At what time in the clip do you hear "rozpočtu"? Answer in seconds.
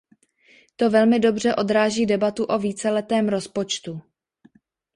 3.29-4.01